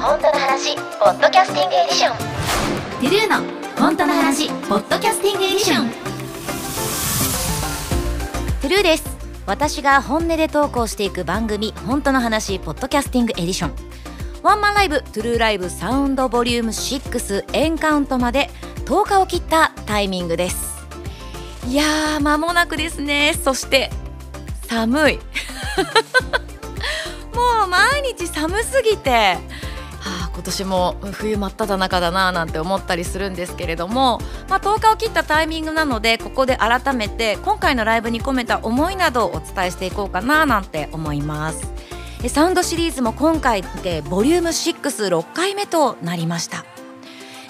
[0.00, 2.16] 本当の話ポッドキャスティングエディション。
[2.16, 3.38] トゥルーの
[3.76, 5.90] 本当の話ポッドキャスティングエディション。
[8.62, 9.02] トゥルーです。
[9.44, 13.72] 私が本音で投稿していく番組本当の話ポッドキャスティングエディション。
[14.44, 18.50] ワンマンライブトゥルーライブサウンドボリューム6エンカウントまで
[18.84, 20.78] 10日を切ったタイミングです。
[21.66, 23.34] いやー間もなくですね。
[23.42, 23.90] そして
[24.68, 25.18] 寒い。
[27.34, 29.38] もう毎日寒すぎて、
[30.38, 41.66] 今年も冬真っ只中だななんて思ったりするんですけれども、まあ、10日を切ったタイミングなのでここで改めて今回のライブに込めた思いなどをお伝えしていこうかななんて思います。
[42.28, 46.64] サウンドシリーズも今回でボリューム66回目となりました。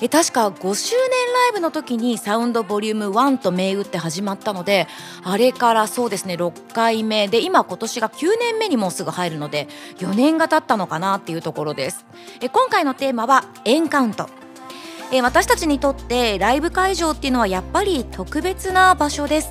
[0.00, 1.00] え確か5周年
[1.34, 4.86] ライブの時にサウンドボリューム1と銘打って始まったので
[5.24, 9.66] あれからそうですね6回目で今今年が9年目にもうすぐ入るので
[9.98, 12.06] 4年が経ったのかなっていうところです。
[12.40, 14.28] え今回のテーマはエンカウント。
[15.10, 19.50] え私たちにとってライブ会場っていうのはやっぱり特別な場所です。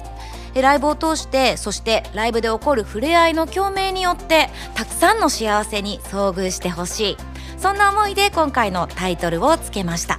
[0.55, 7.17] ライブを通してそしてライブで起こる触れ合いの共鳴によってたくさんの幸せに遭遇してほしい。
[7.57, 10.17] そんな思いで今回のタイトルをつけました。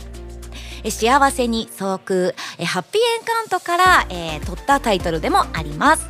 [0.90, 2.34] 幸せに遭遇。
[2.64, 6.08] ハッピーエンカウントから、えー、取ったタイトルでもあります。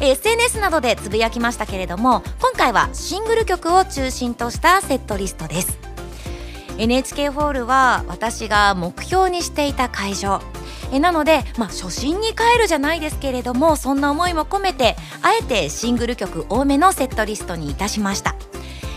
[0.00, 5.78] SNS などでつぶやきましたけれども今回はシングル曲を中心としたセットリストです。
[6.78, 10.40] NHK ホールは私が目標にしていた会場。
[10.92, 18.34] えなので、まあ、初心に帰るじゃないですけれどもそんな思いも込めてあえてシングル曲多めのセットリストにいたしました。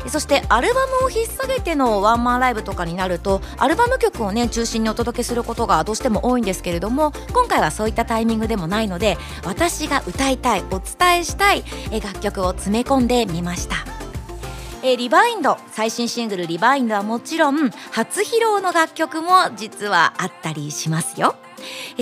[0.09, 11.63] そしてアルバムを引っ提げてのワンマンライブとかになるとアルバム曲をね中心にお届けすることがどうしても多いんですけれども今回はそういったタイミングでもないので私が歌いたいお伝えしたい
[12.03, 13.75] 楽曲を詰め込んでみました。
[14.83, 21.35] えリバインド最新シングル「リバインド」はもちろん初披露の楽曲も実はあったりしますよ。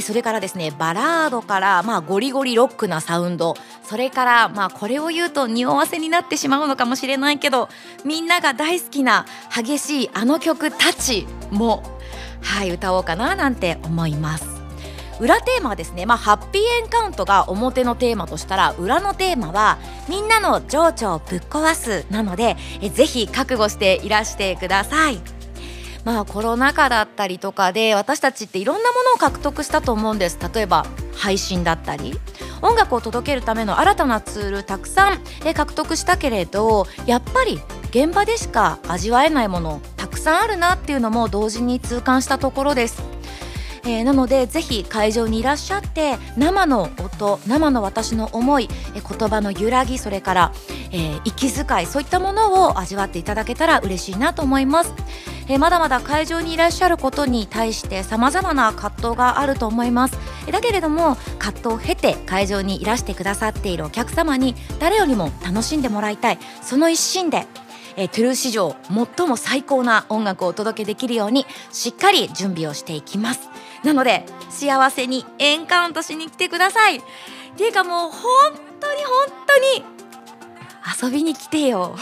[0.02, 3.56] それからですねバラードからまあゴリゴリロックなサウンド
[3.88, 7.70] それからまあこれを言うと匂わせになってしまうのかもしれないけど
[8.04, 9.26] みんなが大好きな
[9.56, 11.84] 激しいあの曲たちも
[12.42, 14.56] はい歌おうかななんて思います。
[15.22, 19.78] 裏テーマはですね、まあ、ハッピーエンカウントが表のテーマとしたら裏のテーマは
[20.10, 25.36] みんなの情緒をぶっ壊すなのでえぜひ覚悟していらしてください。
[26.04, 30.86] まあコロナ禍だったりとかで私たちっていろんなものを獲得したと思うんです例えば
[31.16, 32.14] 配信だったり
[32.62, 35.20] 音楽を届けるための新たなツールたくさん
[35.54, 43.16] 獲得したけれどやっぱり現場でしか味わえないものたくさんあるなっていうのも同時に痛感したところです。
[43.88, 50.52] えー、なのでぜひ会場にいらっしゃって生の音生の私の思い、え言葉の揺らぎそれから、
[50.92, 54.94] えー、息遣いそういったものを味わっていただけたら嬉しいなと思います。
[55.48, 60.18] えまだまだ会場にいらっしゃることに対してさまざまな葛藤があると思います
[60.52, 67.46] だけれども葛藤を経て会場にいらしてくださっているお客様に誰よりも楽しんでもらいたいその一心で
[67.98, 68.76] えトゥルー史上
[69.18, 73.50] 最も最高な音楽をお届けできるようにしっかり準備をしていきます。
[73.84, 76.98] なので幸せにエンカウントしに来てください。
[76.98, 77.02] っ
[77.58, 78.22] ていうかもう本
[78.80, 79.96] 当に本当に
[81.04, 81.96] 遊びに来てよ。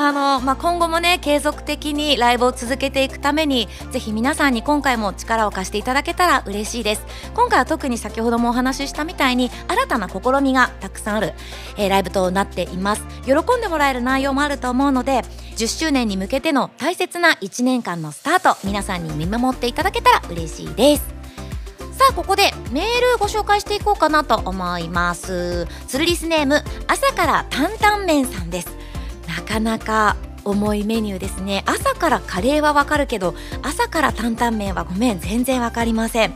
[0.00, 7.04] あの、まあ、今後もね継続的にライブを続けていくためにぜひ皆さんに今回も力を貸していただけたら嬉しいです。
[7.34, 11.34] 今回は特に先ほどもお話ししたみたいに新たな試みがたくさんある、
[11.76, 13.04] えー、ライブとなっています。
[13.26, 15.20] 喜んでもらえる内容もあると思うので
[15.56, 21.04] 10周年に向けての大切な1年間のスタート皆さんに見守っていただけたら嬉しいです。
[21.92, 25.68] さあここでメールご紹介していこうかなと思います。
[25.88, 28.79] ツルリスネーム朝から担々麺さんです。
[29.40, 31.62] なかなか重いメニューですね。
[31.66, 36.34] 朝からカレーはわかるけど朝から担々麺はごめん全然わかりません。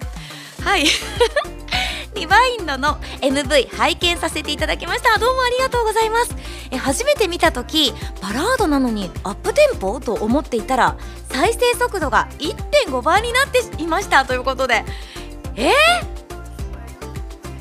[0.63, 0.87] はい。
[2.15, 5.19] リバインドの MV 拝見させていただきました。
[5.19, 6.35] どうもありがとうございます。
[6.71, 10.97] え初めて見た時バラードなのにアップテンポと思っていたら
[11.29, 14.25] 再生速度が1.5倍になっていました。
[14.25, 14.85] ということで。
[15.57, 15.71] え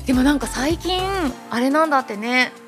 [0.02, 1.02] ー、でもなんか最近
[1.50, 2.63] あれなんだってね。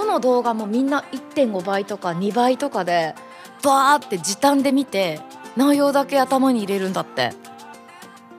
[0.00, 3.14] どの動画もみんな1.5倍とか2倍とかで
[3.62, 5.20] バーって時短で見て
[5.56, 7.32] 内容だけ頭に入れるんだって。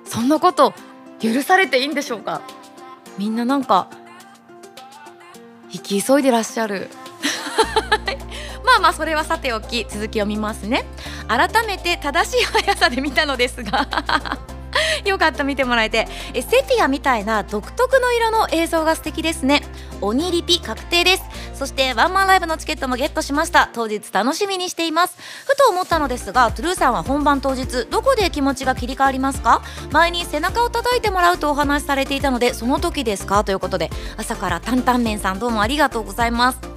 [0.06, 0.74] そんなこと
[1.22, 2.42] 許されていいんでしょうか？
[3.18, 3.88] みんななんか
[5.72, 6.90] 生き急いでらっしゃる。
[8.66, 10.84] まあまあそれはさておき続きを見ますね。
[11.28, 13.88] 改めて正しい速さで見たのですが。
[15.06, 16.08] よかった見てもらえて。
[16.34, 19.64] えセピアみたいな独特の色の映像が素敵ですね。
[20.02, 21.24] 鬼リピ確定です。
[21.54, 23.70] そしてワンマンライブのチケットもゲットしました。
[23.74, 25.16] 当日楽しみにしています。
[25.46, 29.62] ふと思ったのですがトゥルーさんは本番当日どこで気持ちが切り替わりますか？
[29.92, 33.44] 前に背中を叩いてもらうとお話しされていたのでその時ですか？
[33.44, 36.71] ということで朝から担々麺さんどうもありがとうございます。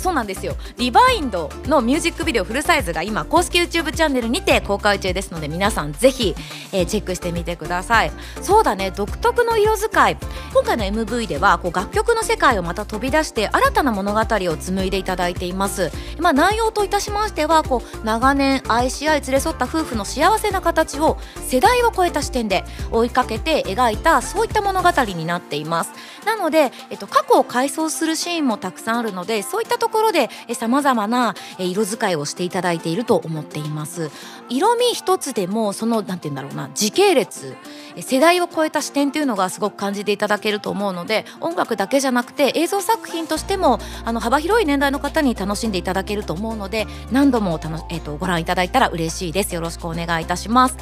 [0.00, 0.56] そうなんですよ。
[0.78, 6.34] リバインドのミュージックビデオフルサイズが今公式 YouTube チャンネルにて公開中ですので皆さんぜひ、
[6.72, 8.12] えー、チェックしてみてください。
[8.40, 8.90] そうだね。
[8.90, 10.16] 独特の色使い。
[10.54, 15.90] 今回の MV ではこう楽曲の世界をまた飛び出して新たな物語を紡いでいただいています。
[16.18, 25.92] まあ、内容といたしましてはこう長年愛し合い連れ添った夫婦の幸せな形を世代を超えた視点で追いかけて描いたそういった物語になっています。
[26.24, 34.12] なので、えっと、過去を回想するシーンもたくさんあるのでそういったとところでさまざまな色使いをしていただいていると思っています。
[34.48, 37.56] 色味一つでもそのなんて言うんだろうな時系列
[37.96, 49.54] 世代を超えた視点というのがすごく感じていただけると思うので音楽だけじゃなくて映像作品としてもあの幅広い年代の方に楽しんでいただけると思うので何度もたの、えーと、ご覧いただいたら嬉しいです。
[49.54, 50.76] よろしくお願いいたします、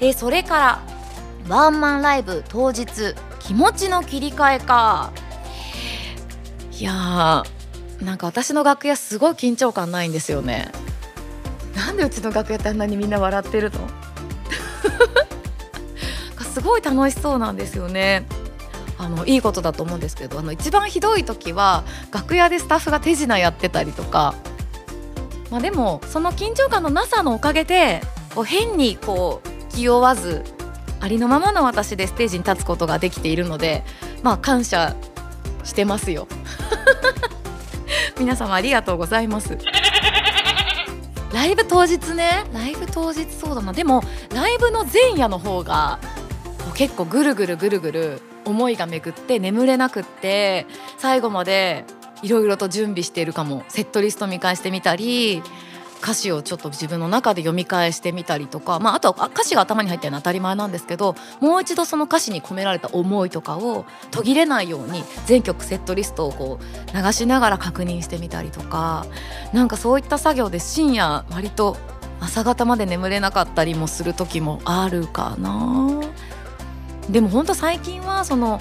[0.00, 0.82] えー、それから
[1.48, 2.86] ワンマンライブ当日
[3.40, 5.12] 気持ちの切り替えか。
[6.78, 7.55] いやー
[8.00, 10.70] なんか私の楽屋すごい緊張感ないんですよね。
[11.74, 13.80] なんでうちの楽屋ってあんなにみんな笑ってるの？
[16.42, 18.26] すごい楽しそうなんですよね。
[18.98, 24.34] あのいいことだと思うんですけどあの一番ひどい時は楽屋でスタッフが手品やってたりとか、
[25.50, 28.00] まあ、でもその緊張感のなさのおかげで
[28.34, 30.44] こう変にこう気負わず
[31.00, 33.84] ありのままの私でステージに立つことができているので
[34.22, 34.96] まあ感謝
[35.62, 36.26] してますよ
[38.18, 39.58] 皆様ありがとうございます。
[41.32, 42.44] ライブ当日ね。
[42.52, 43.72] ライブ当日そうだな。
[43.72, 44.02] でも
[44.34, 45.98] ライブの前夜の方が
[46.74, 50.66] 結構ぐるぐるぐるぐる思いが巡って眠れなくって
[50.98, 51.84] 最後まで
[52.22, 53.64] いろいろと準備しているかも。
[53.68, 55.42] セットリスト見返してみたり
[56.02, 69.06] 歌詞をちょっと自分の中で読み返してみたりとか、まあ、あとは歌詞が頭に入ってるのは当たり前なんですけどもう一度その歌詞に込められた思いとかを途切れないように全曲セットリストをこう流しながら確認してみたりとか
[69.52, 71.76] なんかそういった作業で深夜割と
[72.20, 76.00] 朝方まで眠れなかったりもする時もあるかな。
[77.10, 78.60] でも本当最近はその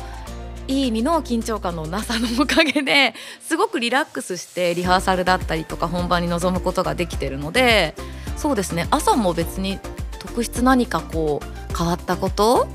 [0.68, 7.96] いい意味の緊張感のなさのおかげで すごくリラックスしてリハーサルだったりとか本番に臨むことができてるので
[8.38, 8.88] そうですね。
[8.92, 9.80] 朝も別に
[10.20, 12.68] 特筆何かこう変わったこと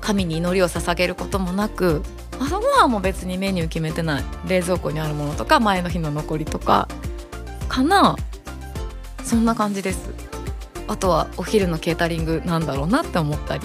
[0.00, 2.02] 神に祈りを捧げることもなく
[2.40, 4.24] 朝ごはんも別にメニュー決めてない。
[4.46, 6.88] 冷蔵庫にあるものとか前の日の残りとか
[7.68, 8.16] かな。
[9.24, 10.10] そんな感じです。
[10.88, 13.62] あとはお昼のケータリングなんだろうなって思ったり。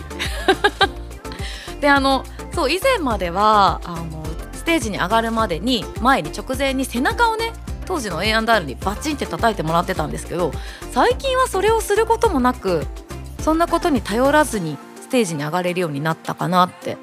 [1.82, 2.24] であの
[2.58, 7.54] そう以前まではあのステージに上がるまでに前に直前に背中をね
[7.86, 10.52] 当時の A&R にバチンって叩いてもらってたんですけど
[10.90, 12.88] 最近はそれをすることもなく
[13.42, 16.98] そんなことに頼らずにステージに上がれるようになったかなって。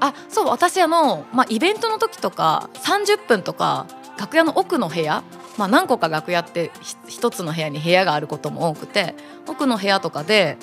[0.00, 3.86] あそう私あの、まあ、イベントの時とか30分とか
[4.18, 5.22] 楽屋の奥の部屋、
[5.58, 6.70] まあ、何個か楽屋って
[7.06, 9.14] 1つの部屋に部屋があることも多くて
[9.46, 10.56] 奥の部屋とかで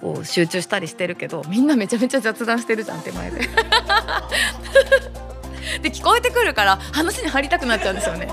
[0.00, 3.40] こう集中したりしてるけどみんなめちゃめちゃ雑談してるじゃん手前で。
[5.82, 8.28] で聞こえてくるから話に入りたくなっちゃうんですよね。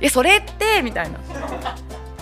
[0.00, 1.18] えそれってみたいな。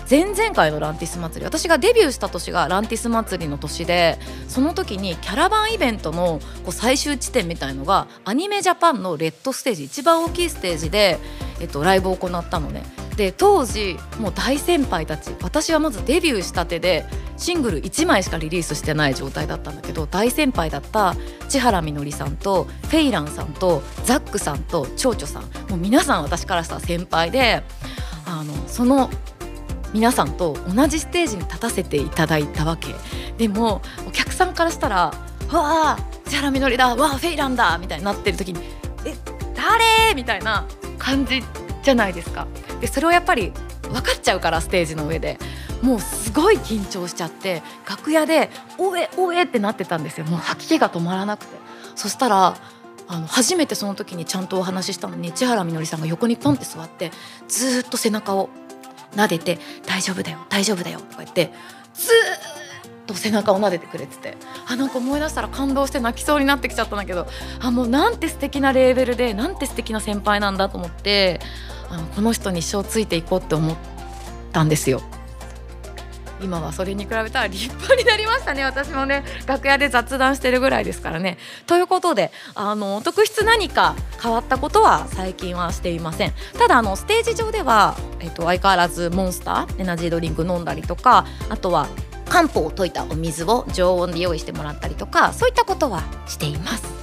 [0.09, 11.19] 前々回のランティス祭り私がデビューした年がランティス祭りの年でその時にキャラバンイベントのこう最終地点みたいのがアニメジャパンのレッドステージ一番大きいステージで、
[11.61, 12.83] えっと、ライブを行ったのね。
[13.15, 17.05] で当時もう大先輩たち私はまずデビューしたてで
[17.37, 21.15] シングル1枚しかリリースしてない状態だったんだけど大先輩だった
[21.49, 27.63] 千原みのりさんとフェイランさんとザックさんと蝶々さんもう皆さん私からしたら先輩で
[28.25, 29.09] あのその
[29.93, 32.95] 皆さんと同じステージに立たせていただいたわけ
[33.37, 35.13] でもお客さんからしたら
[35.51, 38.59] 「わあ千原みのりだわあフェイランだ」みたいになってる時に
[39.05, 39.15] 「え
[39.55, 40.65] 誰?」みたいな
[40.97, 41.43] 感じ
[41.83, 42.47] じゃないですか。
[42.81, 43.51] でそれをやっぱり
[43.83, 45.37] 分かっちゃうからステージの上で
[45.83, 48.49] もうすごい緊張しちゃって楽屋で
[48.79, 50.25] 「おえおえ」ってなってたんですよ。
[50.25, 51.57] もう吐き気が止まらなくて。
[51.95, 52.55] そしたら
[53.07, 57.11] あの初めてその時にちゃんとお話ししたのに千原みのりさんが横にポンって座って
[57.47, 58.49] ずっと背中を
[59.15, 61.53] 撫でて「大丈夫だよ大丈夫だよ」とか言って
[61.93, 64.37] ずっと背中を撫でてくれてて。
[64.65, 67.27] あなんか思い出したら感動して泣きそうになってきちゃったんだけど
[67.59, 71.41] あもうなんて素敵なレーベルでなんて素敵な先輩なんだと思って
[71.89, 73.75] あのこの人に一生ついていこうって思っ
[74.53, 75.01] たんですよ。
[76.43, 78.63] 今はそれに比べたら立派になりましたね。
[78.63, 81.37] 私もね楽屋で雑談してるぐらいですからね。
[81.65, 86.33] ということであの特筆何か変わったことは最近はしていません。
[86.57, 91.87] ただあのステージ上では、えっと、相変わらずモンスターエナジードリンク飲んだりとかあとは
[92.29, 97.02] 漢方を溶いたお水を常温で用意してもらったりとかそういったことはしています。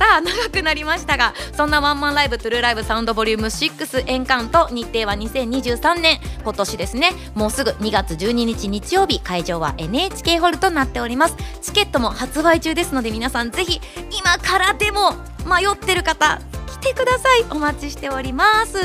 [0.00, 11.36] さあ長くなりましたがそんなワンマンライブトゥルーライブサウンドボリューム6エンカウント日程は2023年今年ですねもうすぐ2月12日日曜日会場は NHK ホールとなっております。
[11.60, 13.78] チケットも発売中ですので皆さんぜひ
[14.10, 15.12] 今からでも
[15.44, 16.40] 迷ってる方
[16.80, 17.44] てください。
[17.50, 18.78] お待ちしております。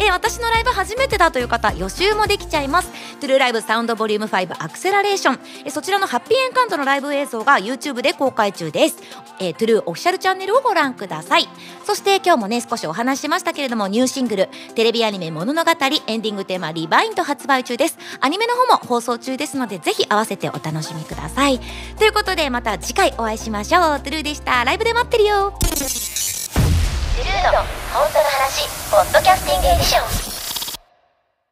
[0.00, 2.90] え、私のライブ初めてだという方予習もできちゃいます。
[3.20, 5.40] トゥルーライブサウンドボリューム5アクセラレーション。
[5.64, 8.96] え、そちらのハッピーエンカウントのライブ映像が YouTube で公開中です。
[9.40, 11.48] え、トゥルーオフィシャルチャンネルをご覧ください。
[11.84, 15.60] そして今日もね少しお話しましたけれどもニューシングルテレビアニメ物語
[16.06, 17.98] エンディングテーマリバインと発売中です。
[18.20, 21.60] アニメの方も放送中ですのでぜひ合わせてお楽しみください。
[21.98, 24.00] ということでまた次回お会いしましょう。
[24.00, 24.64] トゥルーでした。
[24.64, 26.37] ライブで待ってるよ。
[27.18, 27.58] ルード
[27.92, 30.37] 本当の話ポッドキャスティングエディション。